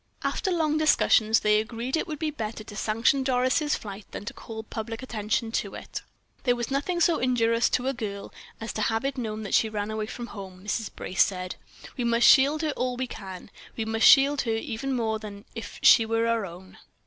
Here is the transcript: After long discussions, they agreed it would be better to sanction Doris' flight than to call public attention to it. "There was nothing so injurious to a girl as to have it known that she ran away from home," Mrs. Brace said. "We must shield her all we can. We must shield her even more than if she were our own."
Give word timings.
After 0.23 0.49
long 0.49 0.79
discussions, 0.79 1.41
they 1.41 1.59
agreed 1.61 1.95
it 1.95 2.07
would 2.07 2.17
be 2.17 2.31
better 2.31 2.63
to 2.63 2.75
sanction 2.75 3.21
Doris' 3.23 3.75
flight 3.75 4.07
than 4.09 4.25
to 4.25 4.33
call 4.33 4.63
public 4.63 5.03
attention 5.03 5.51
to 5.61 5.75
it. 5.75 6.01
"There 6.43 6.55
was 6.55 6.71
nothing 6.71 6.99
so 6.99 7.19
injurious 7.19 7.69
to 7.69 7.87
a 7.87 7.93
girl 7.93 8.33
as 8.59 8.73
to 8.73 8.81
have 8.81 9.05
it 9.05 9.15
known 9.15 9.43
that 9.43 9.53
she 9.53 9.69
ran 9.69 9.91
away 9.91 10.07
from 10.07 10.25
home," 10.33 10.63
Mrs. 10.63 10.89
Brace 10.95 11.23
said. 11.23 11.55
"We 11.97 12.03
must 12.03 12.25
shield 12.25 12.63
her 12.63 12.71
all 12.71 12.97
we 12.97 13.05
can. 13.05 13.51
We 13.77 13.85
must 13.85 14.07
shield 14.07 14.41
her 14.41 14.55
even 14.55 14.95
more 14.95 15.19
than 15.19 15.45
if 15.53 15.77
she 15.83 16.07
were 16.07 16.25
our 16.25 16.47
own." 16.47 16.79